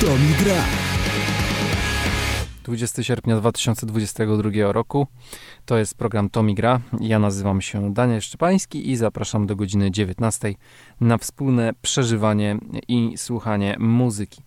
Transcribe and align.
Tomi 0.00 0.34
Gra. 0.44 0.64
20 2.64 3.02
sierpnia 3.02 3.36
2022 3.36 4.72
roku. 4.72 5.06
To 5.64 5.78
jest 5.78 5.94
program 5.94 6.30
Tomi 6.30 6.54
Gra. 6.54 6.80
Ja 7.00 7.18
nazywam 7.18 7.60
się 7.60 7.94
Daniel 7.94 8.20
Szczepański 8.20 8.90
i 8.90 8.96
zapraszam 8.96 9.46
do 9.46 9.56
godziny 9.56 9.90
19 9.90 10.54
na 11.00 11.18
wspólne 11.18 11.72
przeżywanie 11.82 12.58
i 12.88 13.12
słuchanie 13.16 13.76
muzyki. 13.78 14.42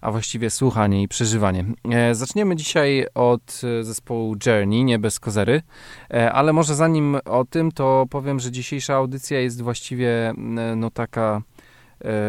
A 0.00 0.10
właściwie 0.10 0.50
słuchanie 0.50 1.02
i 1.02 1.08
przeżywanie. 1.08 1.64
E, 1.90 2.14
zaczniemy 2.14 2.56
dzisiaj 2.56 3.06
od 3.14 3.60
e, 3.80 3.84
zespołu 3.84 4.36
Journey, 4.46 4.84
nie 4.84 4.98
bez 4.98 5.20
kozery, 5.20 5.62
e, 6.10 6.32
ale 6.32 6.52
może 6.52 6.74
zanim 6.74 7.18
o 7.24 7.44
tym, 7.44 7.72
to 7.72 8.06
powiem, 8.10 8.40
że 8.40 8.50
dzisiejsza 8.50 8.94
audycja 8.94 9.40
jest 9.40 9.62
właściwie 9.62 10.32
no 10.76 10.90
taka 10.90 11.42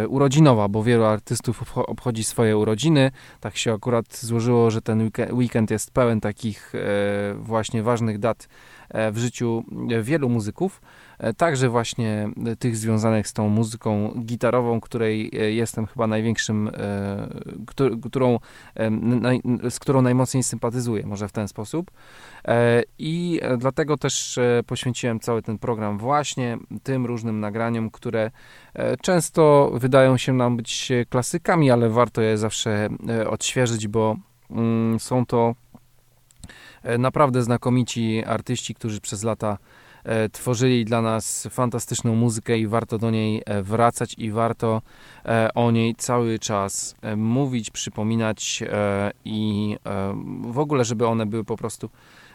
urodzinowa, 0.09 0.67
bo 0.67 0.83
wielu 0.83 1.03
artystów 1.03 1.63
obcho- 1.63 1.83
obchodzi 1.87 2.23
swoje 2.23 2.57
urodziny. 2.57 3.11
Tak 3.39 3.57
się 3.57 3.73
akurat 3.73 4.17
złożyło, 4.17 4.71
że 4.71 4.81
ten 4.81 5.09
weeke- 5.09 5.33
weekend 5.33 5.71
jest 5.71 5.91
pełen 5.91 6.21
takich 6.21 6.73
e, 6.75 6.79
właśnie 7.33 7.83
ważnych 7.83 8.19
dat 8.19 8.47
e, 8.89 9.11
w 9.11 9.17
życiu 9.17 9.63
e, 9.91 10.01
wielu 10.01 10.29
muzyków. 10.29 10.81
E, 11.19 11.33
Także 11.33 11.69
właśnie 11.69 12.29
e, 12.45 12.55
tych 12.55 12.77
związanych 12.77 13.27
z 13.27 13.33
tą 13.33 13.49
muzyką 13.49 14.13
gitarową, 14.25 14.81
której 14.81 15.31
e, 15.33 15.51
jestem 15.51 15.85
chyba 15.87 16.07
największym, 16.07 16.71
któ- 17.67 17.97
którą, 17.99 18.39
z 19.69 19.79
którą 19.79 20.01
najmocniej 20.01 20.43
sympatyzuję, 20.43 21.05
może 21.05 21.27
w 21.27 21.31
ten 21.31 21.47
sposób. 21.47 21.91
I 22.99 23.41
dlatego 23.57 23.97
też 23.97 24.39
poświęciłem 24.67 25.19
cały 25.19 25.41
ten 25.41 25.57
program 25.57 25.97
właśnie 25.97 26.57
tym 26.83 27.05
różnym 27.05 27.39
nagraniom, 27.39 27.89
które 27.89 28.31
często 29.01 29.71
wydają 29.73 30.17
się 30.17 30.33
nam 30.33 30.57
być 30.57 30.91
klasykami, 31.09 31.71
ale 31.71 31.89
warto 31.89 32.21
je 32.21 32.37
zawsze 32.37 32.89
odświeżyć, 33.29 33.87
bo 33.87 34.15
mm, 34.51 34.99
są 34.99 35.25
to 35.25 35.55
naprawdę 36.99 37.43
znakomici 37.43 38.23
artyści, 38.25 38.75
którzy 38.75 39.01
przez 39.01 39.23
lata 39.23 39.57
tworzyli 40.31 40.85
dla 40.85 41.01
nas 41.01 41.47
fantastyczną 41.51 42.15
muzykę 42.15 42.57
i 42.57 42.67
warto 42.67 42.97
do 42.97 43.11
niej 43.11 43.41
e, 43.45 43.63
wracać 43.63 44.15
i 44.17 44.31
warto 44.31 44.81
e, 45.25 45.49
o 45.53 45.71
niej 45.71 45.95
cały 45.95 46.39
czas 46.39 46.95
e, 47.01 47.15
mówić, 47.15 47.69
przypominać 47.69 48.63
e, 48.67 49.11
i 49.25 49.77
e, 49.85 50.15
w 50.51 50.59
ogóle, 50.59 50.85
żeby 50.85 51.07
one 51.07 51.25
były 51.25 51.43
po 51.43 51.57
prostu 51.57 51.89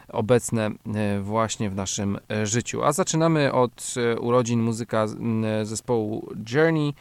obecne 0.07 0.71
e, 0.95 1.19
właśnie 1.21 1.69
w 1.69 1.75
naszym 1.75 2.19
e, 2.31 2.45
życiu. 2.45 2.83
A 2.83 2.91
zaczynamy 2.91 3.53
od 3.53 3.93
e, 3.97 4.19
urodzin 4.19 4.61
muzyka 4.61 5.07
zespołu 5.63 6.29
Journey, 6.53 6.93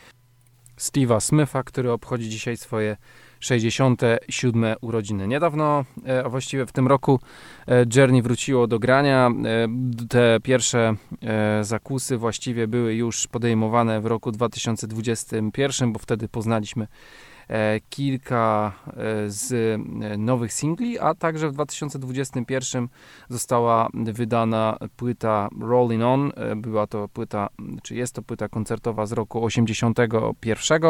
Steve'a 0.79 1.21
Smitha, 1.21 1.63
który 1.63 1.93
obchodzi 1.93 2.29
dzisiaj 2.29 2.57
swoje 2.57 2.97
67 3.41 4.65
urodziny. 4.81 5.29
Niedawno, 5.29 5.85
e, 6.07 6.25
a 6.25 6.29
właściwie 6.29 6.67
w 6.67 6.73
tym 6.73 6.87
roku, 6.87 7.21
e, 7.69 7.85
Journey 7.97 8.23
wróciło 8.23 8.67
do 8.67 8.79
grania. 8.79 9.31
E, 9.45 9.69
Te 10.09 10.39
pierwsze 10.43 10.95
zakusy 11.63 12.17
właściwie 12.17 12.69
były 12.69 12.95
już 12.95 13.27
podejmowane 13.27 14.01
w 14.01 14.07
roku 14.07 14.33
2021, 14.33 15.93
bo 15.93 15.99
wtedy 15.99 16.29
poznaliśmy 16.29 16.87
kilka 17.91 18.73
e, 18.87 19.31
z 19.31 19.53
e, 19.53 20.17
nowych 20.19 20.53
singli, 20.53 20.99
a 20.99 21.15
także 21.15 21.49
w 21.49 21.53
2021 21.53 22.89
została 23.29 23.89
wydana 23.95 24.79
płyta 24.97 25.49
Rolling 25.61 26.03
On. 26.03 26.33
E, 26.37 26.57
Była 26.57 26.87
to 26.87 27.09
płyta, 27.09 27.49
czy 27.83 27.95
jest 27.95 28.15
to 28.15 28.23
płyta 28.23 28.49
koncertowa 28.49 29.07
z 29.07 29.13
roku 29.13 29.45
81. 29.45 30.83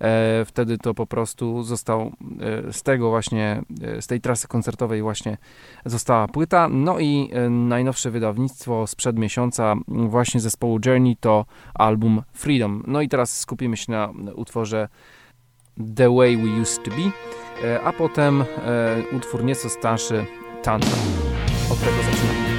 E, 0.00 0.44
Wtedy 0.44 0.78
to 0.78 0.94
po 0.94 1.06
prostu 1.06 1.62
został 1.62 2.12
e, 2.40 2.72
z 2.72 2.82
tego 2.82 3.10
właśnie, 3.10 3.62
e, 3.82 4.02
z 4.02 4.06
tej 4.06 4.20
trasy 4.20 4.48
koncertowej 4.48 5.02
właśnie 5.02 5.36
została 5.84 6.28
płyta. 6.28 6.68
No 6.68 6.98
i 6.98 7.30
e, 7.32 7.50
najnowsze 7.50 8.10
wydawnictwo 8.10 8.86
sprzed 8.86 9.18
miesiąca 9.18 9.74
właśnie 9.88 10.40
zespołu 10.40 10.78
Journey 10.86 11.16
to 11.16 11.44
album 11.74 12.22
Freedom. 12.32 12.84
No 12.86 13.00
i 13.00 13.08
teraz 13.08 13.38
skupimy 13.38 13.76
się 13.76 13.92
na 13.92 14.12
utworze 14.34 14.88
The 15.76 16.10
Way 16.10 16.36
We 16.36 16.60
Used 16.60 16.84
To 16.84 16.90
Be, 16.90 17.12
e, 17.66 17.80
a 17.84 17.92
potem 17.92 18.42
e, 18.42 18.44
utwór 19.16 19.44
nieco 19.44 19.68
starszy 19.68 20.26
Tantra. 20.62 20.96
Od 21.70 21.80
tego 21.80 21.96
zaczynamy. 21.96 22.51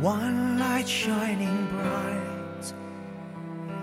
One 0.00 0.60
light 0.60 0.88
shining 0.88 1.66
bright, 1.72 2.72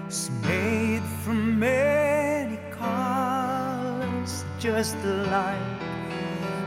is 0.07 0.31
made 0.43 1.03
from 1.23 1.59
many 1.59 2.57
colors, 2.71 4.45
just 4.57 4.95
like 5.03 5.59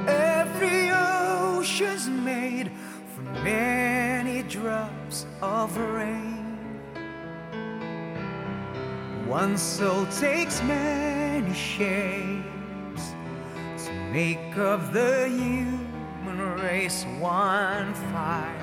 every 0.06 0.90
ocean's 0.90 2.08
made 2.10 2.70
from 3.14 3.32
many 3.42 4.42
drops 4.42 5.24
of 5.40 5.74
rain. 5.78 6.44
One 9.26 9.56
soul 9.56 10.04
takes 10.06 10.62
many 10.62 11.54
shapes 11.54 13.14
to 13.86 13.92
make 14.12 14.58
of 14.58 14.92
the 14.92 15.26
human 15.28 16.38
race 16.60 17.06
one 17.18 17.94
fire. 17.94 18.57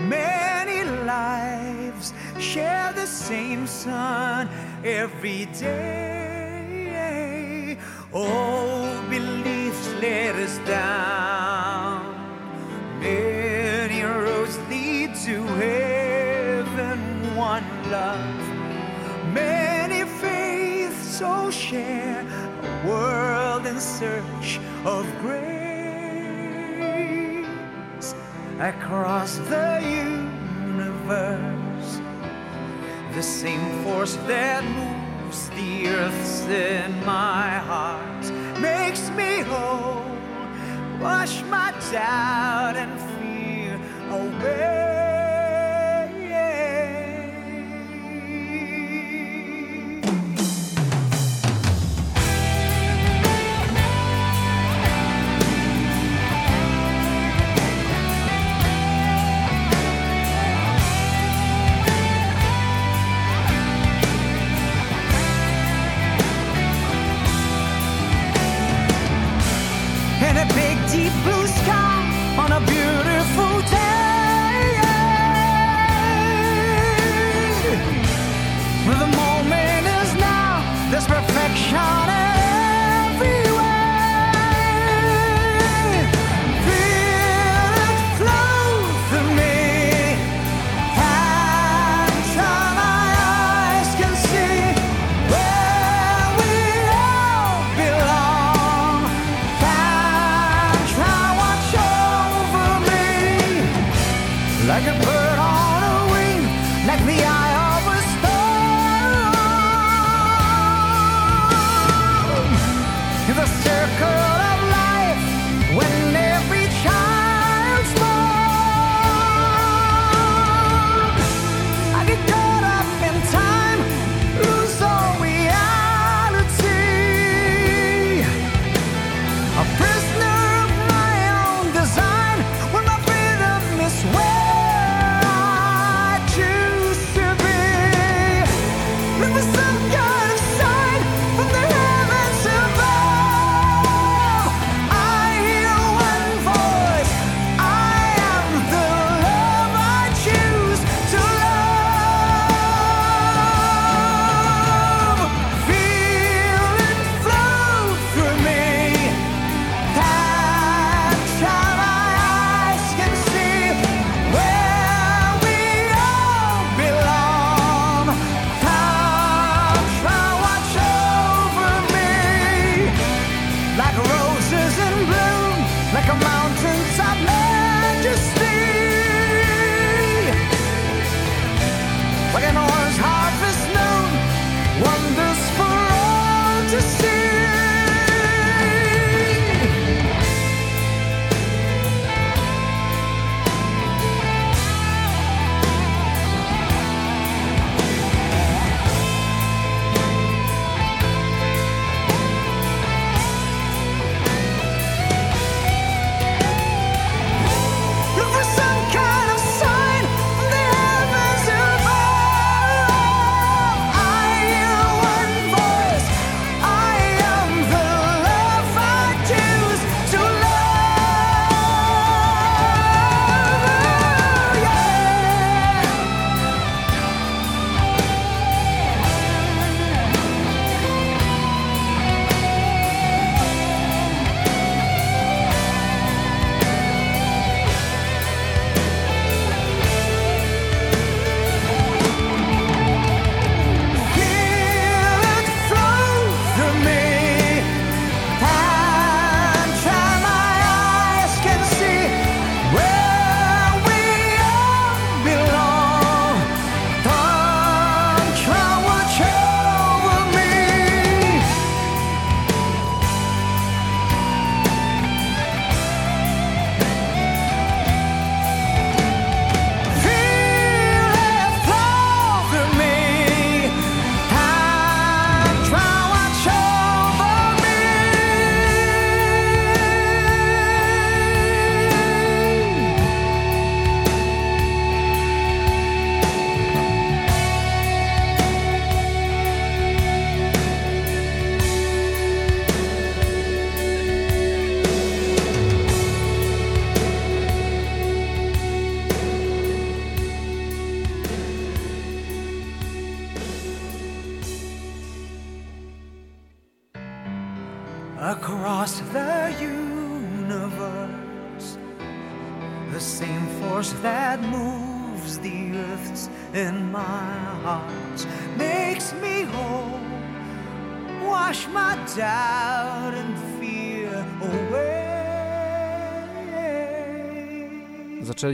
Many 0.00 0.84
lives 1.04 2.12
share 2.38 2.92
the 2.92 3.06
same 3.06 3.66
sun 3.66 4.48
every 4.84 5.46
day. 5.46 6.94
All 8.12 9.02
beliefs 9.08 9.88
let 10.00 10.34
us 10.36 10.58
down. 10.66 12.14
Many 13.00 14.02
roads 14.02 14.58
lead 14.70 15.14
to 15.26 15.42
heaven, 15.62 16.98
one 17.36 17.64
love. 17.90 18.42
Many 19.32 20.04
faiths 20.20 21.18
so 21.18 21.50
share 21.50 22.24
a 22.62 22.88
world 22.88 23.66
in 23.66 23.80
search 23.80 24.60
of 24.84 25.04
grace 25.20 25.43
across 28.60 29.38
the 29.38 29.80
universe. 30.76 32.00
The 33.14 33.22
same 33.22 33.82
force 33.84 34.16
that 34.26 34.64
moves 34.64 35.48
the 35.50 35.88
earth's 35.88 36.42
in 36.46 36.92
my 37.04 37.48
heart 37.70 38.30
makes 38.60 39.10
me 39.10 39.40
whole. 39.40 40.04
Wash 41.00 41.42
my 41.44 41.72
doubt 41.92 42.76
and 42.76 43.00
fear 43.18 43.80
away. 44.10 44.83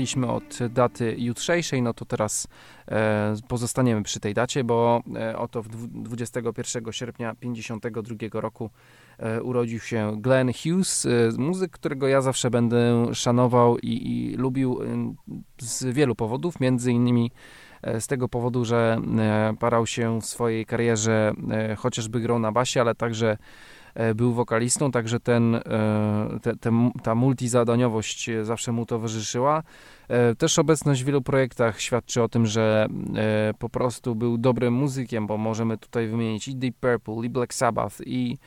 Zaczęliśmy 0.01 0.27
od 0.27 0.59
daty 0.71 1.15
jutrzejszej, 1.19 1.83
no 1.83 1.95
to 1.95 2.05
teraz 2.05 2.49
e, 2.89 3.35
pozostaniemy 3.49 4.03
przy 4.03 4.21
tej 4.21 4.35
dacie, 4.35 4.65
bo 4.65 5.03
e, 5.17 5.39
oto 5.39 5.63
w 5.63 5.69
dwu- 5.69 6.03
21 6.03 6.93
sierpnia 6.93 7.35
52 7.35 8.41
roku 8.41 8.71
e, 9.19 9.43
urodził 9.43 9.81
się 9.81 10.17
Glenn 10.21 10.53
Hughes, 10.53 11.07
muzyk, 11.39 11.71
którego 11.71 12.09
ja 12.09 12.21
zawsze 12.21 12.51
będę 12.51 13.07
szanował 13.15 13.79
i, 13.79 13.89
i 13.89 14.37
lubił 14.37 14.81
z 15.59 15.85
wielu 15.85 16.15
powodów, 16.15 16.61
między 16.61 16.93
innymi 16.93 17.31
z 18.01 18.07
tego 18.07 18.29
powodu, 18.29 18.65
że 18.65 18.99
parał 19.59 19.87
się 19.87 20.21
w 20.21 20.25
swojej 20.25 20.67
karierze 20.67 21.33
chociażby 21.77 22.21
grą 22.21 22.39
na 22.39 22.53
basie, 22.53 22.81
ale 22.81 22.95
także 22.95 23.37
był 24.15 24.33
wokalistą, 24.33 24.91
także 24.91 25.21
ten, 25.21 25.55
e, 25.55 25.61
te, 26.43 26.57
te, 26.57 26.91
ta 27.03 27.15
multizadaniowość 27.15 28.29
e, 28.29 28.45
zawsze 28.45 28.73
mu 28.73 28.87
towarzyszyła. 28.87 29.63
E, 30.09 30.35
Też 30.35 30.59
obecność 30.59 31.03
w 31.03 31.07
wielu 31.07 31.23
projektach 31.23 31.81
świadczy 31.81 32.23
o 32.23 32.29
tym, 32.29 32.47
że 32.47 32.87
e, 33.17 33.55
po 33.59 33.69
prostu 33.69 34.15
był 34.15 34.39
dobrym 34.39 34.75
muzykiem, 34.75 35.27
bo 35.27 35.37
możemy 35.39 35.79
tutaj 35.79 36.09
wymienić 36.09 36.49
i 36.49 36.57
Deep 36.57 36.75
Purple, 36.81 37.27
i 37.27 37.31
Black 37.31 37.55
Sabbath, 37.55 37.97
i 38.07 38.39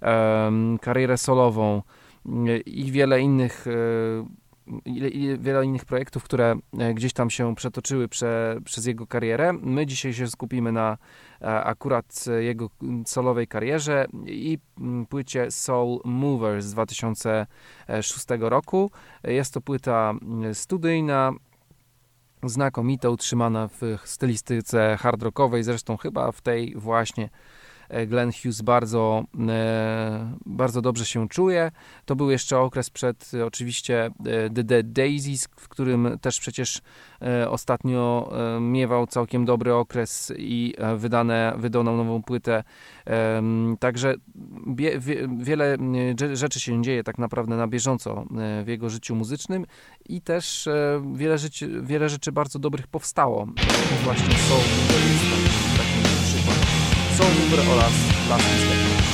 em, 0.00 0.78
karierę 0.78 1.18
solową, 1.18 1.82
e, 2.26 2.56
i 2.58 2.92
wiele 2.92 3.20
innych 3.20 3.66
e, 3.66 4.48
wiele 5.38 5.64
innych 5.64 5.84
projektów, 5.84 6.24
które 6.24 6.56
e, 6.78 6.94
gdzieś 6.94 7.12
tam 7.12 7.30
się 7.30 7.54
przetoczyły 7.54 8.08
prze, 8.08 8.60
przez 8.64 8.86
jego 8.86 9.06
karierę. 9.06 9.52
My 9.52 9.86
dzisiaj 9.86 10.14
się 10.14 10.26
skupimy 10.26 10.72
na 10.72 10.92
e, 10.92 10.96
akurat 11.40 12.24
e, 12.28 12.42
jego 12.42 12.70
mm, 12.82 13.06
solowej 13.06 13.46
karierze 13.46 14.06
i 14.26 14.58
mm, 14.78 15.06
płycie 15.06 15.50
Soul 15.50 16.00
Mover 16.04 16.62
z 16.62 16.72
2006 16.72 18.26
roku. 18.40 18.90
Jest 19.24 19.54
to 19.54 19.60
płyta 19.60 20.14
mm, 20.22 20.54
studyjna, 20.54 21.32
znakomita, 22.42 23.10
utrzymana 23.10 23.68
w 23.68 23.98
stylistyce 24.04 24.96
hard 25.00 25.22
rockowej, 25.22 25.62
zresztą 25.62 25.96
chyba 25.96 26.32
w 26.32 26.40
tej 26.40 26.74
właśnie 26.76 27.30
Glenn 28.06 28.32
Hughes 28.32 28.62
bardzo, 28.62 29.24
e, 29.48 30.36
bardzo 30.46 30.82
dobrze 30.82 31.06
się 31.06 31.28
czuje. 31.28 31.70
To 32.04 32.16
był 32.16 32.30
jeszcze 32.30 32.58
okres 32.58 32.90
przed 32.90 33.30
e, 33.34 33.46
oczywiście 33.46 34.04
e, 34.04 34.50
The 34.50 34.64
Dead 34.64 34.92
Daisies, 34.92 35.48
w 35.56 35.68
którym 35.68 36.18
też 36.20 36.40
przecież 36.40 36.80
e, 37.22 37.50
ostatnio 37.50 38.30
e, 38.56 38.60
miewał 38.60 39.06
całkiem 39.06 39.44
dobry 39.44 39.74
okres 39.74 40.32
i 40.36 40.74
e, 40.78 40.96
wydane, 40.96 41.54
wydał 41.56 41.84
nam 41.84 41.96
nową 41.96 42.22
płytę. 42.22 42.64
Także 43.80 44.14
wie, 44.66 45.00
wiele 45.38 45.76
rzeczy 46.32 46.60
się 46.60 46.82
dzieje 46.82 47.04
tak 47.04 47.18
naprawdę 47.18 47.56
na 47.56 47.66
bieżąco 47.68 48.24
e, 48.38 48.64
w 48.64 48.68
jego 48.68 48.90
życiu 48.90 49.14
muzycznym 49.14 49.66
i 50.08 50.20
też 50.20 50.66
e, 50.66 51.02
wiele, 51.14 51.38
rzeczy, 51.38 51.82
wiele 51.82 52.08
rzeczy 52.08 52.32
bardzo 52.32 52.58
dobrych 52.58 52.86
powstało. 52.86 53.46
Właśnie 54.04 54.34
Soul 54.34 55.67
Soul 57.18 57.30
Mover 57.34 57.70
oraz 57.70 57.92
Last 58.28 58.44
Mistake. 58.54 59.07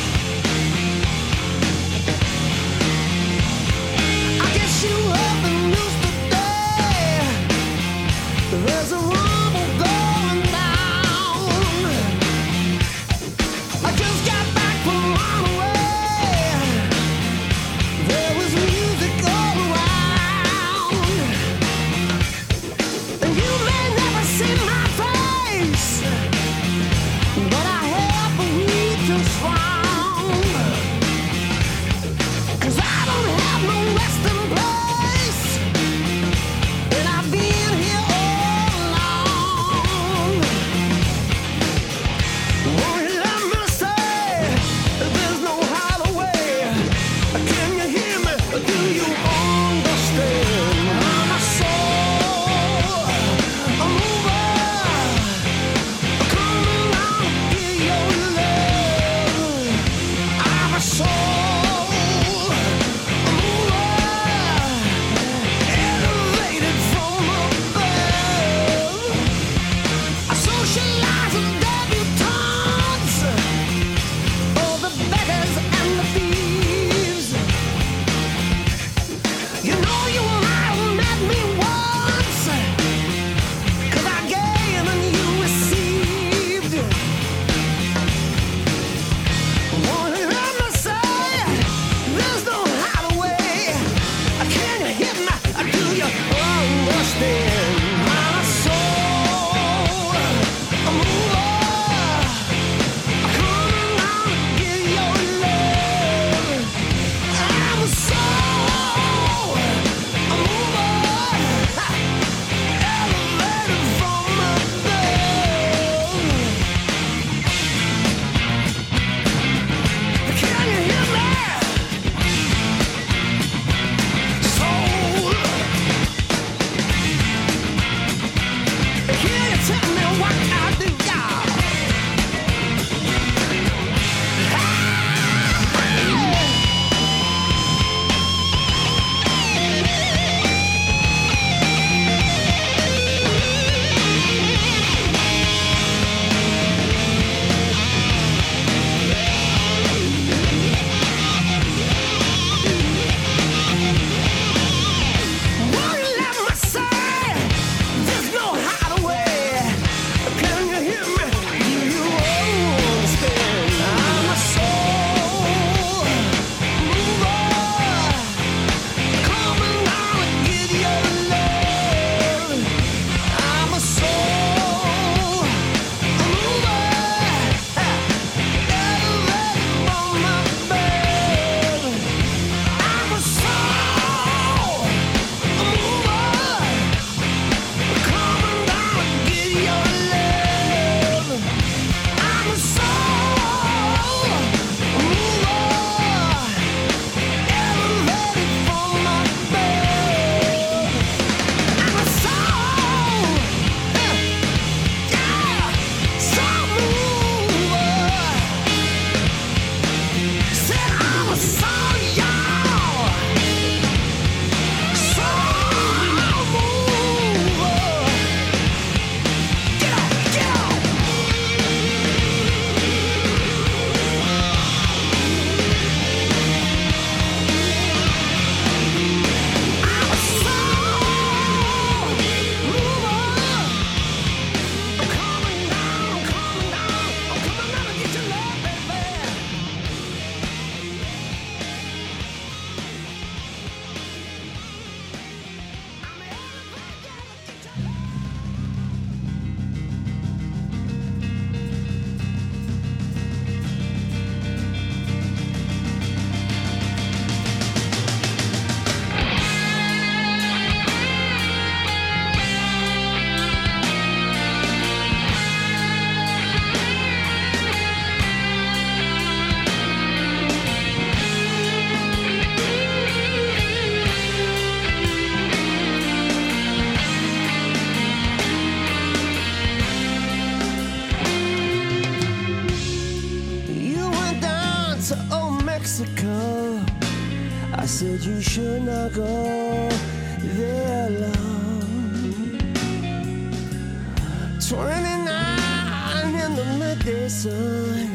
29 294.68 296.34
in 296.34 296.56
the 296.56 296.64
midday 296.78 297.28
sun. 297.28 298.08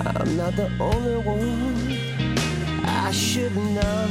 I'm 0.00 0.36
not 0.36 0.56
the 0.56 0.70
only 0.80 1.16
one 1.16 1.98
I 2.84 3.10
should 3.10 3.54
know. 3.54 4.08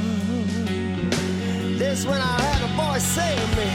This 1.80 2.06
when 2.06 2.22
I 2.22 2.40
had 2.42 2.62
a 2.62 2.68
voice 2.76 3.04
say 3.04 3.36
to 3.36 3.48
me. 3.58 3.70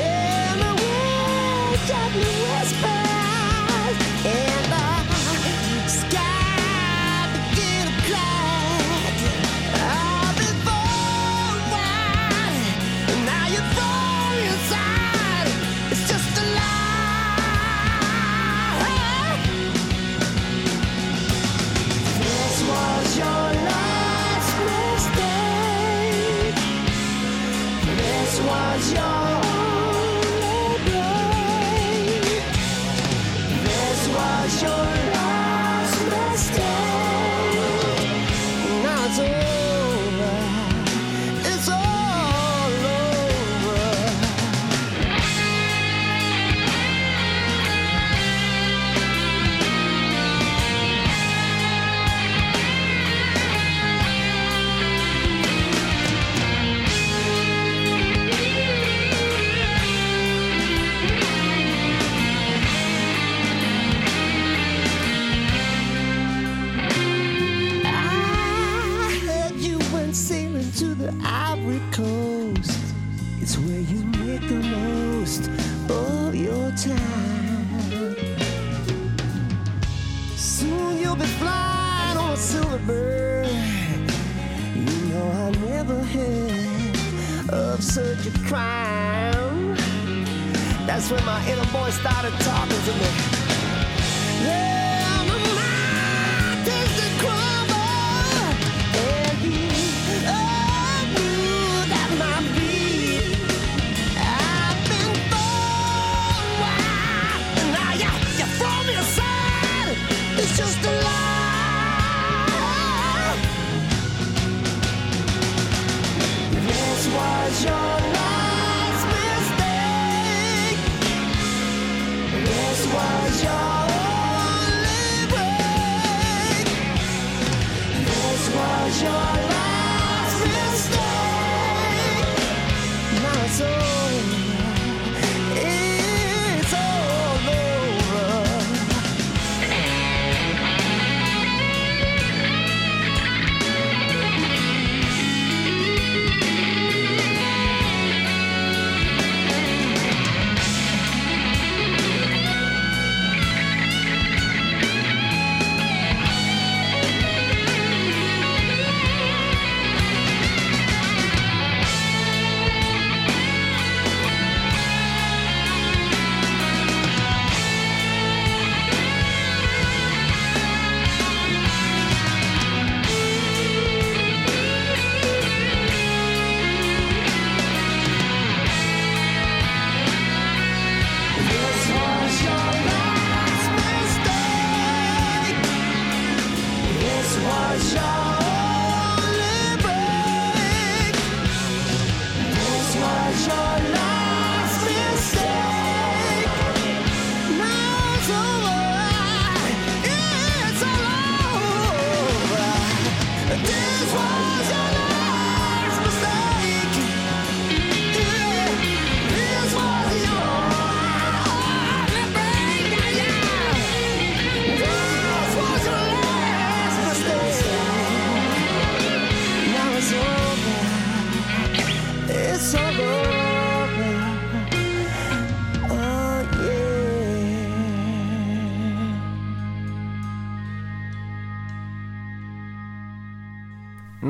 In 0.00 0.58
the 0.64 0.72
wind, 0.80 1.80
gently 1.88 2.34
whisper. 2.44 2.93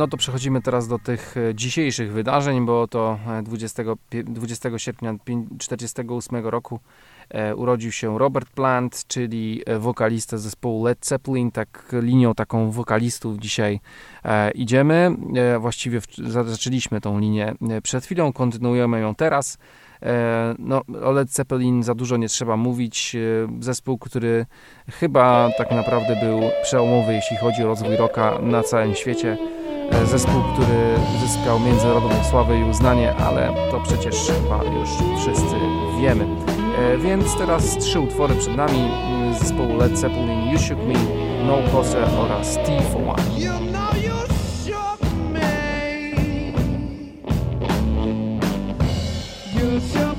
No 0.04 0.08
to 0.08 0.16
przechodzimy 0.16 0.62
teraz 0.62 0.88
do 0.88 0.98
tych 0.98 1.36
e, 1.36 1.54
dzisiejszych 1.54 2.12
wydarzeń, 2.12 2.66
bo 2.66 2.88
to 2.88 3.18
e, 3.28 3.42
20, 3.42 3.82
20 4.24 4.78
sierpnia 4.78 5.12
1948 5.12 6.46
roku 6.46 6.80
e, 7.28 7.56
urodził 7.56 7.92
się 7.92 8.18
Robert 8.18 8.50
Plant, 8.50 9.04
czyli 9.06 9.62
wokalista 9.78 10.38
zespołu 10.38 10.84
Led 10.84 11.06
Zeppelin, 11.06 11.50
tak 11.50 11.86
linią 11.92 12.34
taką 12.34 12.70
wokalistów 12.70 13.38
dzisiaj 13.38 13.80
idziemy. 14.54 15.16
Właściwie 15.60 16.00
zaczęliśmy 16.44 17.00
tą 17.00 17.18
linię 17.18 17.54
przed 17.82 18.04
chwilą, 18.04 18.32
kontynuujemy 18.32 19.00
ją 19.00 19.14
teraz. 19.14 19.58
No, 20.58 20.82
o 21.02 21.12
Led 21.12 21.30
Zeppelin 21.30 21.82
za 21.82 21.94
dużo 21.94 22.16
nie 22.16 22.28
trzeba 22.28 22.56
mówić. 22.56 23.16
Zespół, 23.60 23.98
który 23.98 24.46
chyba 24.90 25.50
tak 25.58 25.70
naprawdę 25.70 26.16
był 26.16 26.40
przełomowy, 26.62 27.14
jeśli 27.14 27.36
chodzi 27.36 27.64
o 27.64 27.66
rozwój 27.66 27.96
rocka 27.96 28.38
na 28.42 28.62
całym 28.62 28.94
świecie. 28.94 29.38
E, 29.90 30.07
zespół, 30.07 30.42
który 30.55 30.97
zyskał 31.20 31.61
międzynarodową 31.61 32.25
sławę 32.31 32.59
i 32.59 32.64
uznanie, 32.64 33.14
ale 33.14 33.53
to 33.70 33.81
przecież 33.81 34.16
chyba 34.27 34.64
już 34.64 34.88
wszyscy 35.20 35.57
wiemy. 36.01 36.27
E, 36.79 36.99
więc 36.99 37.37
teraz 37.37 37.79
trzy 37.79 38.01
utwory 38.01 38.35
przed 38.35 38.57
nami 38.57 38.90
z 39.35 39.38
zespołu 39.38 39.77
Led 39.77 39.99
Zeppelin, 39.99 40.51
You 40.53 40.59
Shook 40.59 40.79
Me, 40.79 40.94
No 41.47 41.59
Closer 41.70 42.09
oraz 42.18 42.55
T 42.55 42.83
for 42.92 43.03
One. 43.09 43.23
You're 49.55 49.81
so 49.81 50.13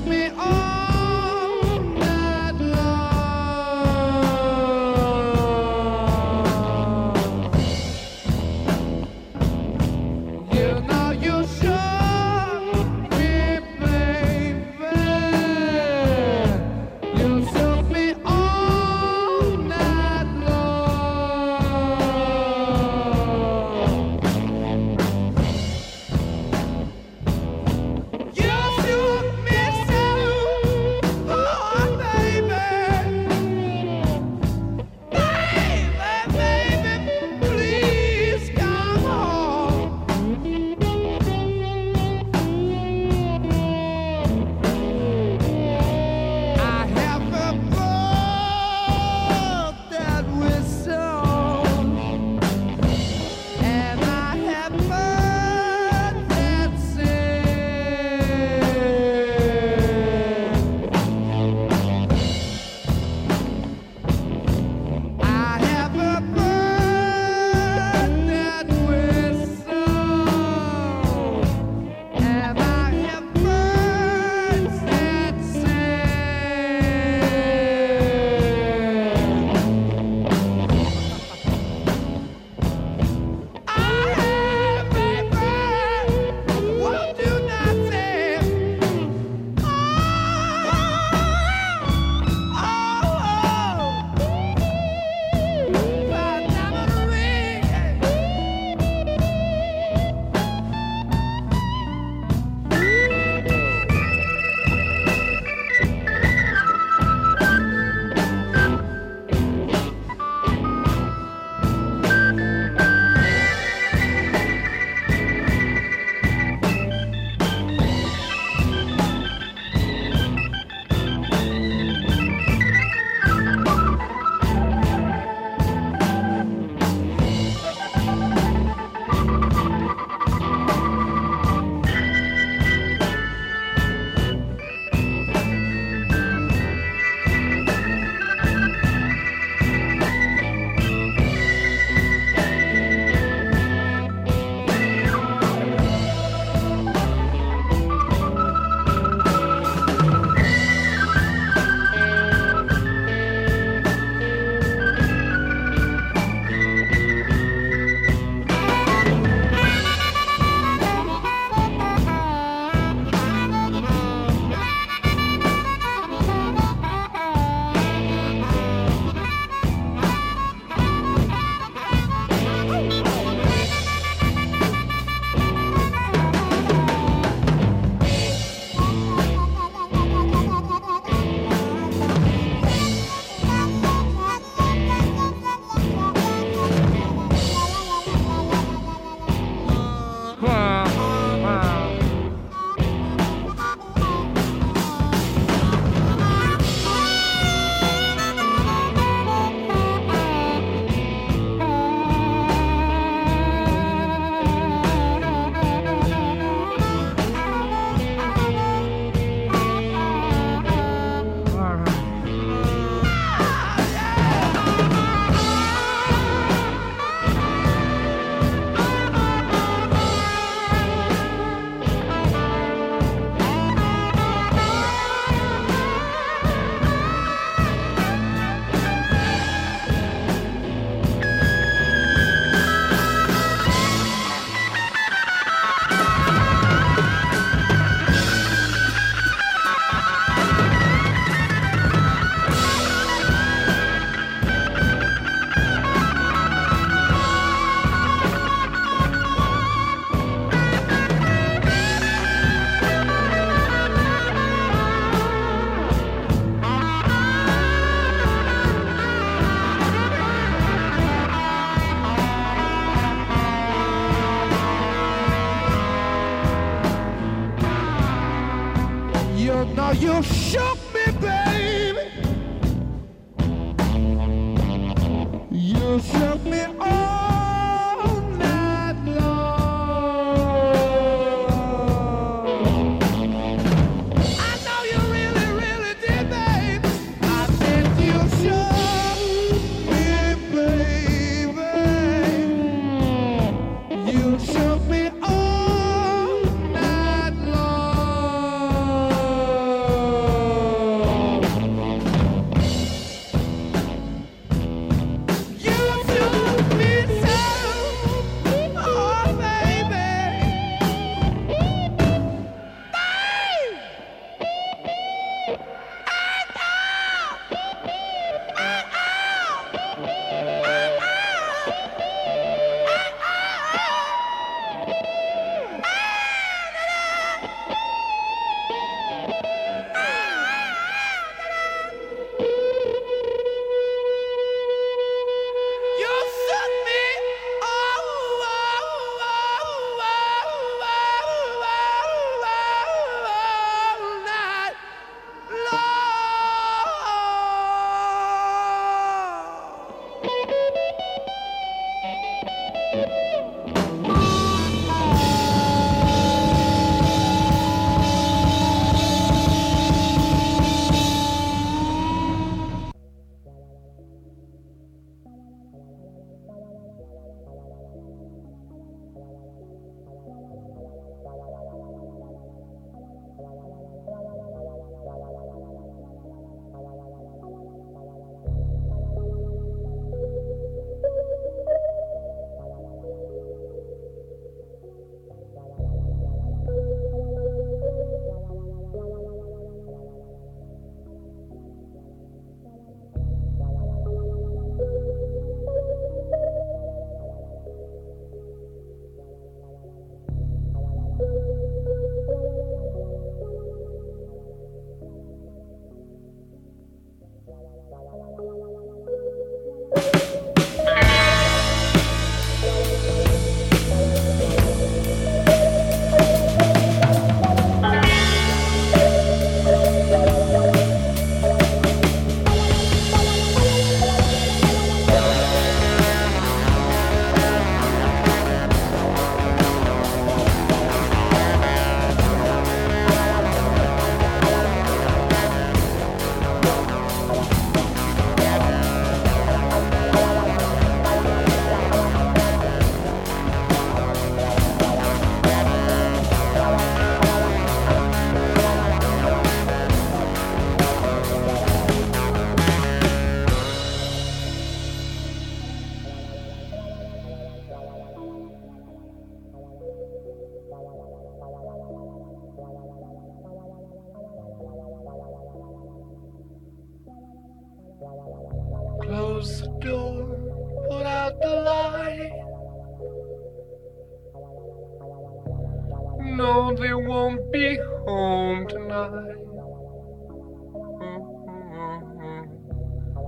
shook 270.22 270.85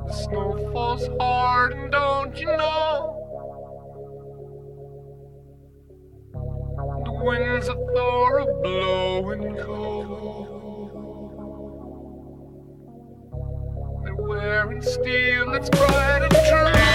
The 0.09 0.15
snow 0.15 0.71
falls 0.73 1.07
hard, 1.21 1.75
and 1.75 1.93
don't 1.93 2.41
you 2.41 2.47
know? 2.47 3.15
The 7.05 7.13
winds 7.13 7.69
of 7.69 7.77
Thor 7.95 8.41
are 8.41 8.63
blowing 8.63 9.55
cold. 9.59 10.49
They're 14.03 14.17
wearing 14.17 14.81
steel 14.81 15.53
that's 15.53 15.69
bright 15.69 16.23
and 16.23 16.33
true. 16.33 16.88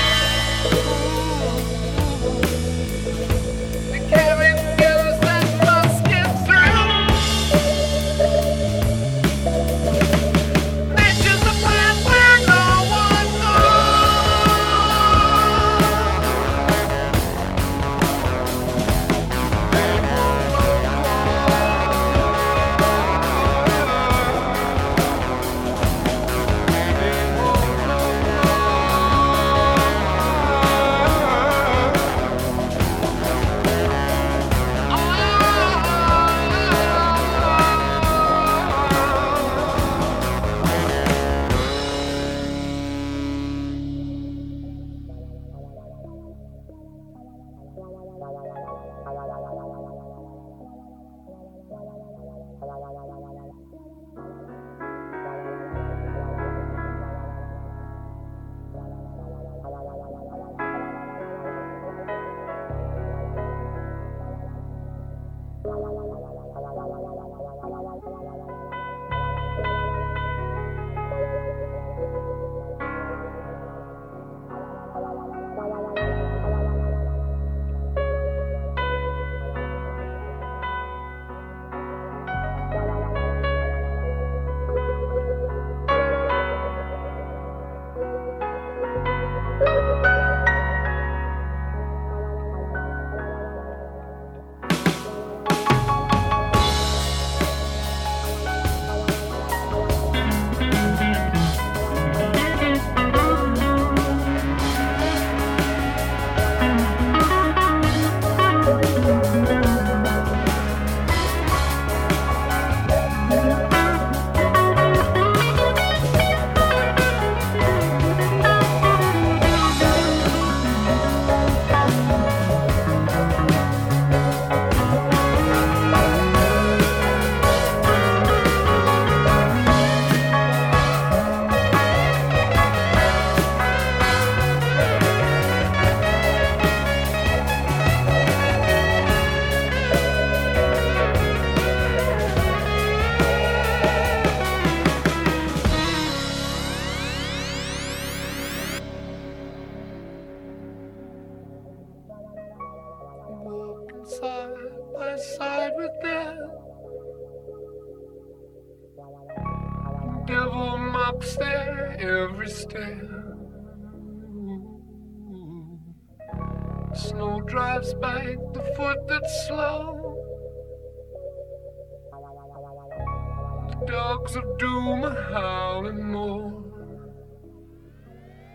Dogs 174.23 174.35
of 174.35 174.57
doom 174.57 175.03
are 175.03 175.21
howling 175.31 176.11
more. 176.11 176.63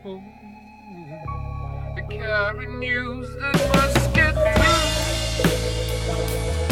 Oh. 0.05 0.23
They 1.97 2.17
carry 2.17 2.67
news 2.79 3.29
that 3.37 3.57
must 3.75 4.15
get 4.15 4.35
through. 6.05 6.68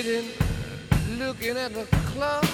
Sitting, 0.00 0.30
looking 1.18 1.56
at 1.56 1.74
the 1.74 1.84
clock. 2.06 2.44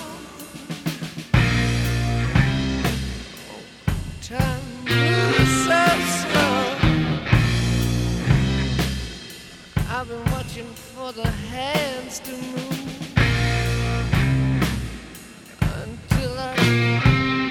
Time 4.22 4.62
moves 4.80 5.66
so 5.66 5.84
slow. 6.20 6.64
I've 9.90 10.08
been 10.08 10.24
watching 10.32 10.72
for 10.94 11.12
the 11.12 11.28
hands 11.52 12.20
to 12.20 12.32
move 12.32 13.12
until 15.60 16.38
I 16.38 16.56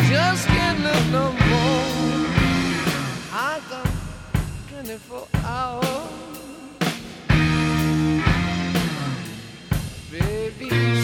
just 0.10 0.48
can't 0.48 0.80
look 0.80 1.06
no 1.12 1.26
more. 1.50 2.26
I 3.32 3.62
got 3.70 3.88
24 4.72 5.28
hours. 5.44 6.33
be. 10.70 11.03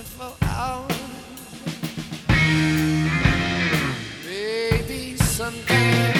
24 0.00 0.32
hours. 0.48 0.86
Baby, 4.24 5.16
sometimes 5.16 6.19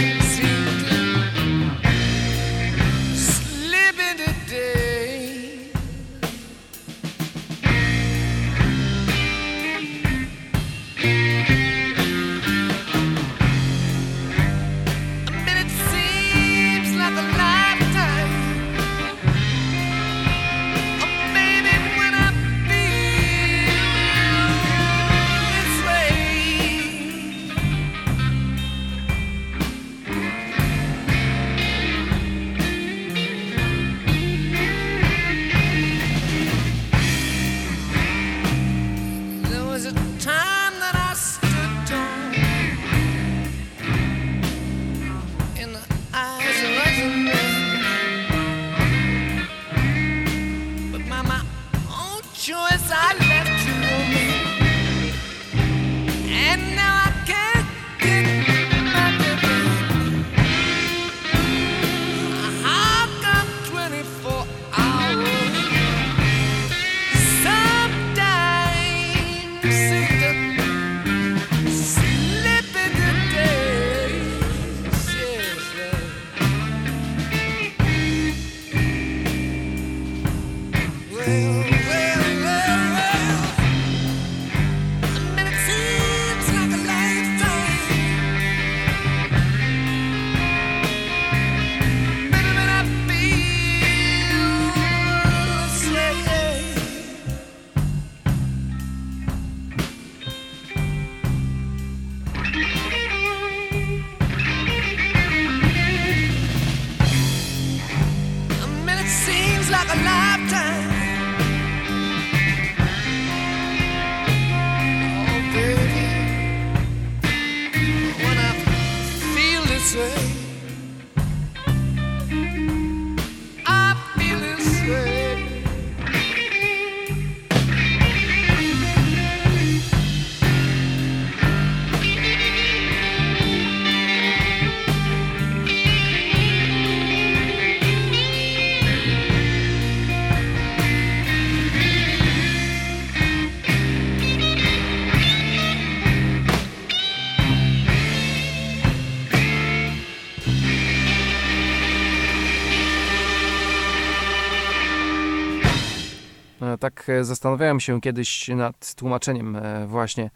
Tak 157.00 157.08
e, 157.08 157.24
zastanawiałem 157.24 157.80
się 157.80 158.00
kiedyś 158.00 158.48
nad 158.48 158.94
tłumaczeniem 158.94 159.56
e, 159.56 159.86
właśnie 159.86 160.30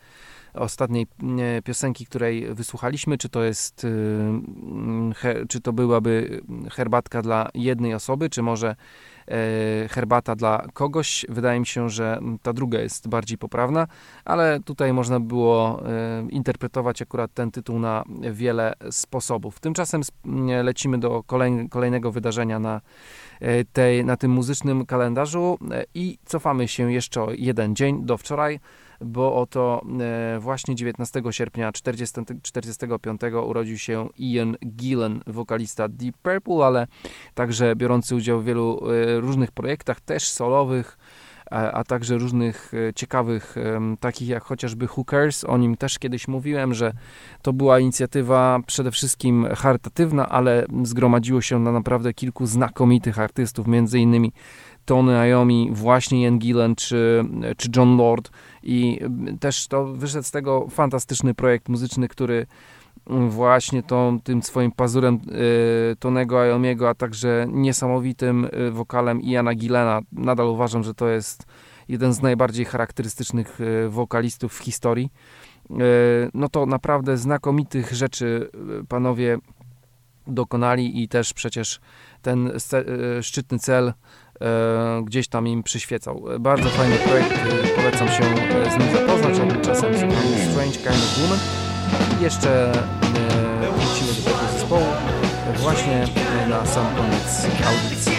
ostatniej 0.54 1.06
e, 1.56 1.62
piosenki, 1.62 2.06
której 2.06 2.54
wysłuchaliśmy, 2.54 3.18
czy 3.18 3.28
to 3.28 3.42
jest, 3.44 3.86
czy 5.48 5.60
to 5.60 5.72
byłaby 5.72 6.40
herbatka 6.72 7.22
dla 7.22 7.48
jednej 7.54 7.94
osoby, 7.94 8.30
czy 8.30 8.42
może 8.42 8.76
herbata 9.90 10.36
dla 10.36 10.66
kogoś. 10.72 11.26
Wydaje 11.28 11.60
mi 11.60 11.66
się, 11.66 11.90
że 11.90 12.20
ta 12.42 12.52
druga 12.52 12.80
jest 12.80 13.08
bardziej 13.08 13.38
poprawna, 13.38 13.86
ale 14.24 14.60
tutaj 14.60 14.92
można 14.92 15.20
było 15.20 15.82
interpretować 16.30 17.02
akurat 17.02 17.34
ten 17.34 17.50
tytuł 17.50 17.78
na 17.78 18.04
wiele 18.32 18.72
sposobów. 18.90 19.60
Tymczasem 19.60 20.02
lecimy 20.62 20.98
do 20.98 21.22
kolej, 21.22 21.68
kolejnego 21.68 22.12
wydarzenia 22.12 22.58
na 22.58 22.80
tej, 23.72 24.04
na 24.04 24.16
tym 24.16 24.30
muzycznym 24.30 24.86
kalendarzu 24.86 25.58
e, 25.70 25.84
i 25.94 26.18
cofamy 26.24 26.68
się 26.68 26.92
jeszcze 26.92 27.22
o 27.22 27.32
jeden 27.32 27.76
dzień 27.76 28.06
do 28.06 28.16
wczoraj, 28.16 28.60
bo 29.00 29.36
oto 29.36 29.82
e, 30.00 30.38
właśnie 30.38 30.74
19 30.74 31.22
sierpnia 31.30 31.72
1945 31.72 33.20
urodził 33.46 33.78
się 33.78 34.08
Ian 34.18 34.56
Gillan, 34.66 35.20
wokalista 35.26 35.88
Deep 35.88 36.16
Purple, 36.22 36.66
ale 36.66 36.86
także 37.34 37.76
biorący 37.76 38.14
udział 38.14 38.40
w 38.40 38.44
wielu 38.44 38.80
e, 38.90 39.20
różnych 39.20 39.52
projektach, 39.52 40.00
też 40.00 40.28
solowych, 40.28 40.98
a, 41.50 41.84
także 41.84 42.18
różnych 42.18 42.72
e, 42.74 42.94
ciekawych, 42.94 43.56
takich 44.00 44.28
jak 44.28 44.44
chociażby 44.44 44.86
Hookers. 44.86 45.44
O 45.44 45.58
nim 45.58 45.76
też 45.76 45.98
kiedyś 45.98 46.28
mówiłem, 46.28 46.74
że 46.74 46.92
to 47.42 47.52
była 47.52 47.78
inicjatywa 47.78 48.60
przede 48.66 48.90
wszystkim 48.90 49.46
charytatywna, 49.56 50.28
ale 50.28 50.66
zgromadziło 50.82 51.40
się 51.40 51.58
na 51.58 51.72
naprawdę 51.72 52.14
kilku 52.14 52.46
znakomitych 52.46 53.18
artystów, 53.18 53.66
między 53.66 53.98
innymi 53.98 54.32
Tony 54.84 55.28
Iommi, 55.28 55.70
właśnie 55.72 56.22
Ian 56.22 56.38
Gillan 56.38 56.74
czy, 56.74 57.24
czy 57.56 57.68
John 57.76 57.96
Lord 57.96 58.30
i 58.62 59.00
też 59.40 59.68
to 59.68 59.84
wyszedł 59.84 60.24
z 60.24 60.30
tego 60.30 60.66
fantastyczny 60.70 61.34
projekt 61.34 61.68
muzyczny, 61.68 62.08
który 62.08 62.46
właśnie 63.28 63.82
tą, 63.82 64.20
tym 64.20 64.42
swoim 64.42 64.72
pazurem 64.72 65.14
y, 65.92 65.96
Tonego 65.96 66.44
Iommiego, 66.44 66.88
a 66.88 66.94
także 66.94 67.46
niesamowitym 67.48 68.44
y, 68.44 68.70
wokalem 68.70 69.22
Iana 69.22 69.54
Gillana, 69.54 70.00
nadal 70.12 70.46
uważam, 70.46 70.84
że 70.84 70.94
to 70.94 71.08
jest 71.08 71.46
jeden 71.88 72.12
z 72.12 72.22
najbardziej 72.22 72.64
charakterystycznych 72.64 73.60
y, 73.60 73.88
wokalistów 73.88 74.54
w 74.54 74.58
historii. 74.58 75.12
No 76.34 76.48
to 76.48 76.66
naprawdę 76.66 77.16
znakomitych 77.16 77.92
rzeczy 77.92 78.50
panowie 78.88 79.38
dokonali 80.26 81.02
i 81.02 81.08
też 81.08 81.32
przecież 81.32 81.80
ten 82.22 82.52
szczytny 83.22 83.58
cel 83.58 83.92
e, 84.40 85.02
gdzieś 85.04 85.28
tam 85.28 85.48
im 85.48 85.62
przyświecał. 85.62 86.34
E, 86.34 86.38
Bardzo 86.38 86.68
fajny 86.68 86.96
projekt, 86.96 87.32
e, 87.32 87.76
polecam 87.76 88.08
się 88.08 88.24
e, 88.24 88.70
z 88.70 88.78
nim 88.78 88.92
zapoznać, 88.92 89.38
a 89.38 89.46
tymczasem 89.46 89.94
Strange 89.94 90.78
Kind 90.78 90.88
of 90.88 91.18
Woman. 91.22 91.63
Jeszcze 92.20 92.72
e, 92.72 92.74
wrócimy 93.72 94.12
do 94.12 94.30
tego 94.30 94.52
zespołu 94.52 94.86
właśnie 95.56 96.04
na 96.48 96.66
sam 96.66 96.86
koniec 96.96 97.46
audycji. 97.66 98.13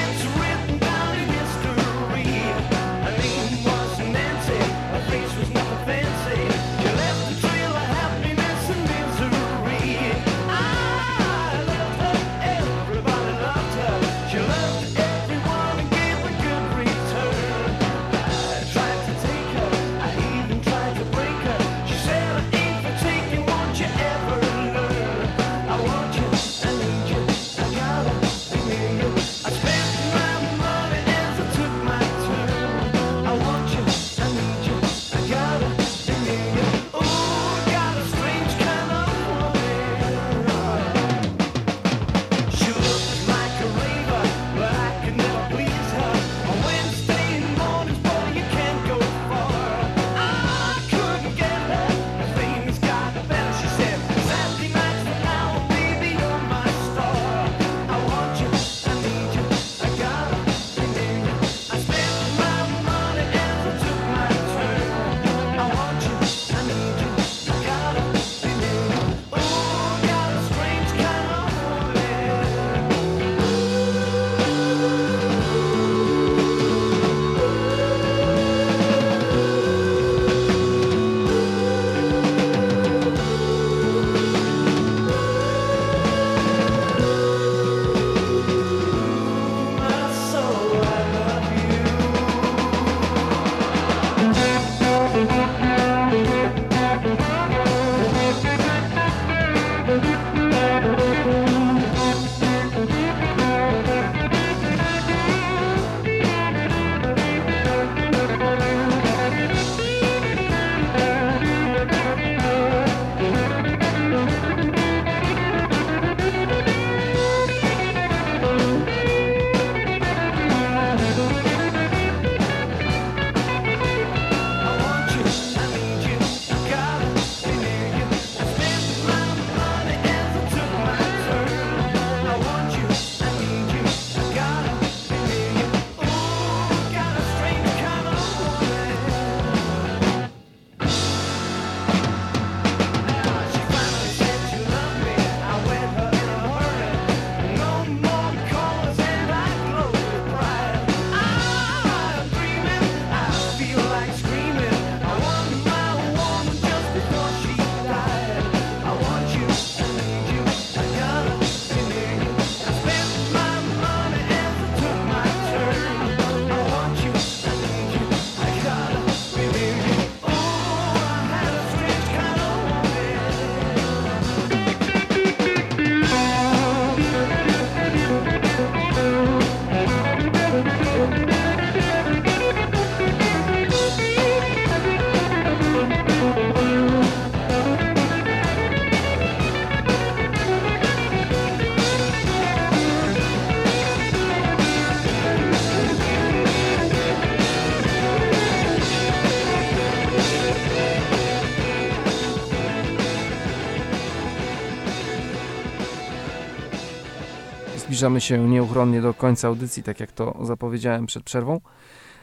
Zbliżamy 207.95 208.21
się 208.21 208.37
nieuchronnie 208.37 209.01
do 209.01 209.13
końca 209.13 209.47
audycji, 209.47 209.83
tak 209.83 209.99
jak 209.99 210.11
to 210.11 210.37
zapowiedziałem 210.41 211.05
przed 211.05 211.23
przerwą. 211.23 211.61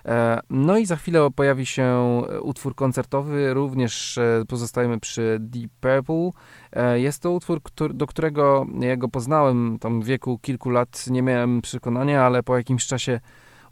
E, 0.07 0.41
No 0.51 0.79
i 0.79 0.87
za 0.87 0.97
chwilę 0.97 1.29
pojawi 1.37 1.67
się 1.67 2.23
utwór 2.43 2.75
koncertowy, 2.75 3.55
również 3.55 4.19
e, 4.19 4.45
pozostajemy 4.49 5.01
przy 5.01 5.37
Deep 5.41 5.71
Purple. 5.81 6.31
E, 6.73 7.01
Jest 7.01 7.23
to 7.23 7.31
utwór, 7.31 7.61
do 7.95 8.07
którego 8.07 8.67
ja 8.81 8.97
go 8.97 9.09
poznałem 9.09 9.79
tam 9.81 10.03
w 10.03 10.05
wieku 10.05 10.39
kilku 10.39 10.71
lat, 10.71 11.07
nie 11.11 11.23
miałem 11.23 11.63
przekonania, 11.63 12.25
ale 12.25 12.43
po 12.43 12.57
jakimś 12.57 12.87
czasie 12.87 13.21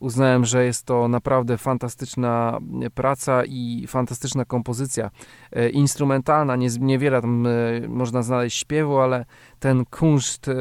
uznałem, 0.00 0.44
że 0.44 0.64
jest 0.64 0.86
to 0.86 1.08
naprawdę 1.08 1.58
fantastyczna 1.58 2.58
praca 2.94 3.44
i 3.44 3.84
fantastyczna 3.88 4.44
kompozycja. 4.44 5.10
E, 5.52 5.68
Instrumentalna, 5.68 6.56
nie, 6.56 6.68
niewiele 6.80 7.20
tam 7.20 7.46
e, 7.46 7.50
można 7.88 8.22
znaleźć 8.22 8.58
śpiewu, 8.58 8.98
ale 8.98 9.24
ten 9.58 9.84
kunszt 9.84 10.48
e, 10.48 10.54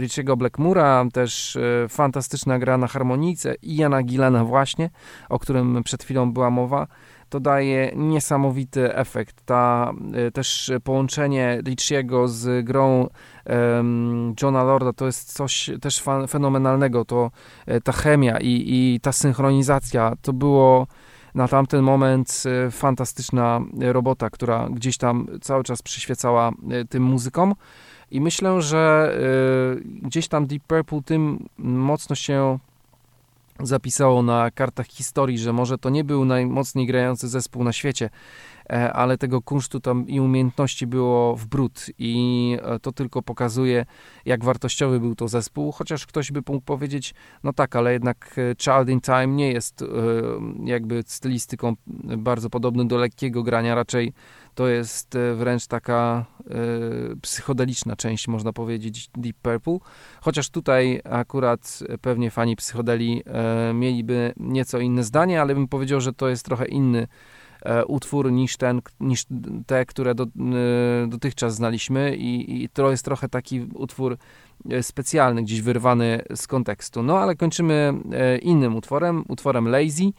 Richiego 0.00 0.36
Blackmura, 0.36 1.04
też 1.12 1.58
fantastyczna 1.88 2.58
gra 2.58 2.78
na 2.78 2.86
harmonijce 2.86 3.54
i 3.62 3.76
Jana 3.76 4.02
Gillana 4.02 4.44
właśnie, 4.44 4.90
o 5.28 5.38
którym 5.38 5.82
przed 5.84 6.02
chwilą 6.02 6.32
była 6.32 6.50
mowa, 6.50 6.86
to 7.28 7.40
daje 7.40 7.92
niesamowity 7.96 8.94
efekt. 8.94 9.44
Ta 9.44 9.92
e, 10.14 10.30
też 10.30 10.70
połączenie 10.84 11.62
Richiego 11.64 12.28
z 12.28 12.64
grą 12.64 13.08
em, 13.44 14.34
Johna 14.42 14.64
Lorda 14.64 14.92
to 14.92 15.06
jest 15.06 15.32
coś 15.32 15.70
też 15.80 16.02
fenomenalnego. 16.28 17.04
To 17.04 17.30
e, 17.66 17.80
ta 17.80 17.92
chemia 17.92 18.38
i, 18.40 18.64
i 18.66 19.00
ta 19.00 19.12
synchronizacja 19.12 20.12
to 20.22 20.32
było 20.32 20.86
na 21.34 21.48
tamten 21.48 21.82
moment 21.82 22.42
e, 22.66 22.70
fantastyczna 22.70 23.60
robota, 23.80 24.30
która 24.30 24.68
gdzieś 24.70 24.98
tam 24.98 25.26
cały 25.40 25.64
czas 25.64 25.82
przyświecała 25.82 26.48
e, 26.70 26.84
tym 26.84 27.02
muzykom. 27.02 27.54
I 28.10 28.20
myślę, 28.20 28.62
że 28.62 29.14
gdzieś 30.02 30.28
tam 30.28 30.46
Deep 30.46 30.62
Purple 30.66 31.02
tym 31.02 31.46
mocno 31.58 32.16
się 32.16 32.58
zapisało 33.62 34.22
na 34.22 34.50
kartach 34.50 34.86
historii, 34.86 35.38
że 35.38 35.52
może 35.52 35.78
to 35.78 35.90
nie 35.90 36.04
był 36.04 36.24
najmocniej 36.24 36.86
grający 36.86 37.28
zespół 37.28 37.64
na 37.64 37.72
świecie, 37.72 38.10
e, 38.70 38.92
ale 38.92 39.18
tego 39.18 39.42
kunsztu 39.42 39.80
tam 39.80 40.08
i 40.08 40.20
umiejętności 40.20 40.86
było 40.86 41.36
w 41.36 41.46
bród 41.46 41.86
i 41.98 42.56
e, 42.62 42.78
to 42.78 42.92
tylko 42.92 43.22
pokazuje, 43.22 43.86
jak 44.24 44.44
wartościowy 44.44 45.00
był 45.00 45.14
to 45.14 45.28
zespół, 45.28 45.72
chociaż 45.72 46.06
ktoś 46.06 46.32
by 46.32 46.42
mógł 46.48 46.64
powiedzieć, 46.64 47.14
no 47.44 47.52
tak, 47.52 47.76
ale 47.76 47.92
jednak 47.92 48.36
e, 48.38 48.54
Child 48.56 48.88
in 48.88 49.00
Time 49.00 49.26
nie 49.26 49.52
jest 49.52 49.84
jakby 50.64 51.04
stylistyką 51.06 51.76
bardzo 52.18 52.50
podobną 52.50 52.88
do 52.88 52.96
lekkiego 52.96 53.42
grania, 53.42 53.74
raczej 53.74 54.12
to 54.58 54.68
jest 54.68 55.14
e, 55.16 55.34
wręcz 55.34 55.66
taka 55.66 56.24
e, 56.38 56.54
psychodeliczna 57.22 57.96
część, 57.96 58.28
można 58.28 58.52
powiedzieć, 58.52 59.10
Deep 59.16 59.36
Purple, 59.42 59.78
chociaż 60.20 60.50
tutaj 60.50 61.00
akurat 61.04 61.78
pewnie 62.00 62.30
fani 62.30 62.56
psychodeli 62.56 63.22
e, 63.26 63.72
mieliby 63.74 64.32
nieco 64.36 64.78
inne 64.78 65.04
zdanie, 65.04 65.40
ale 65.40 65.54
bym 65.54 65.68
powiedział, 65.68 66.00
że 66.00 66.12
to 66.12 66.28
jest 66.28 66.44
trochę 66.44 66.66
inny 66.66 67.08
e, 67.62 67.84
utwór 67.84 68.32
niż, 68.32 68.56
ten, 68.56 68.80
niż 69.00 69.24
te, 69.66 69.86
które 69.86 70.14
do, 70.14 70.26
dotychczas 71.08 71.54
znaliśmy 71.54 72.16
i, 72.16 72.64
i 72.64 72.68
to 72.68 72.90
jest 72.90 73.04
trochę 73.04 73.28
taki 73.28 73.60
utwór 73.74 74.16
specjalny, 74.82 75.42
gdzieś 75.42 75.60
wyrwany 75.60 76.22
z 76.34 76.46
kontekstu. 76.46 77.02
No 77.02 77.18
ale 77.18 77.36
kończymy 77.36 77.94
innym 78.42 78.76
utworem, 78.76 79.24
utworem 79.28 79.68
Lazy, 79.68 80.12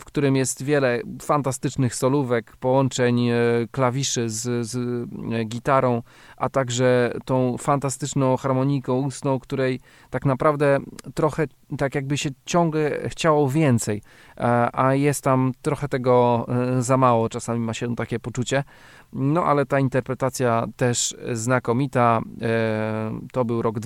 w 0.00 0.04
którym 0.04 0.36
jest 0.36 0.62
wiele 0.62 1.00
fantastycznych 1.22 1.94
solówek, 1.94 2.56
połączeń 2.56 3.28
e, 3.28 3.34
klawiszy 3.70 4.30
z, 4.30 4.66
z 4.66 4.76
e, 5.32 5.44
gitarą, 5.44 6.02
a 6.36 6.48
także 6.48 7.12
tą 7.24 7.56
fantastyczną 7.58 8.36
harmoniką 8.36 8.94
ustną, 8.94 9.38
której 9.38 9.80
tak 10.10 10.24
naprawdę 10.24 10.78
trochę 11.14 11.46
tak 11.78 11.94
jakby 11.94 12.18
się 12.18 12.30
ciągle 12.44 13.08
chciało 13.08 13.48
więcej, 13.48 14.02
e, 14.36 14.76
a 14.76 14.94
jest 14.94 15.24
tam 15.24 15.52
trochę 15.62 15.88
tego 15.88 16.46
e, 16.48 16.82
za 16.82 16.96
mało, 16.96 17.28
czasami 17.28 17.60
ma 17.60 17.74
się 17.74 17.96
takie 17.96 18.18
poczucie. 18.18 18.64
No 19.12 19.44
ale 19.44 19.66
ta 19.66 19.80
interpretacja 19.80 20.66
też 20.76 21.16
znakomita. 21.32 22.20
E, 22.42 23.20
To 23.32 23.44
był 23.44 23.62
rok 23.62 23.80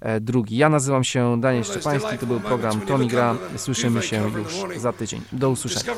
E, 0.00 0.20
drugi. 0.20 0.56
Ja 0.56 0.68
nazywam 0.68 1.04
się 1.04 1.40
Daniel 1.40 1.64
Szczepański, 1.64 2.18
to 2.18 2.26
był 2.26 2.40
program 2.40 2.80
Tony 2.80 3.06
Gra. 3.06 3.36
Słyszymy 3.56 4.02
się 4.02 4.30
już 4.68 4.78
za 4.78 4.92
tydzień. 4.92 5.22
Do 5.32 5.50
usłyszenia. 5.50 5.94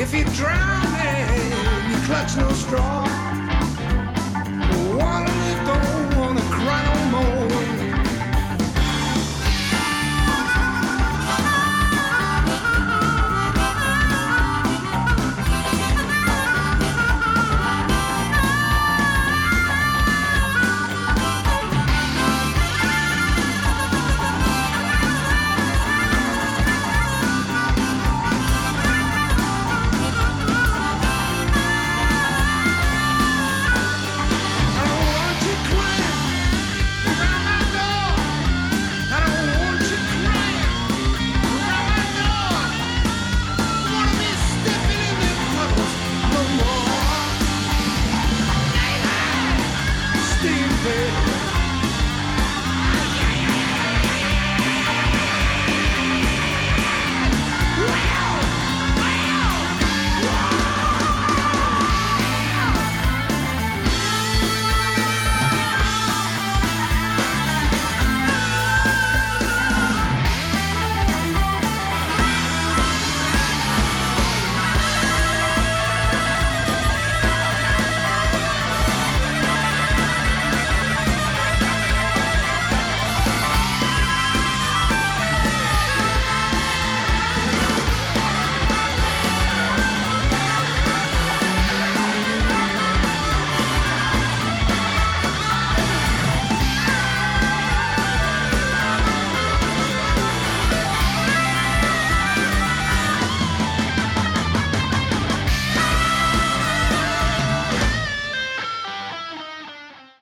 If 0.00 0.14
you're 0.14 0.24
drowning, 0.26 1.90
you 1.90 1.96
clutch 2.06 2.36
no 2.36 2.52
straw. 2.52 3.08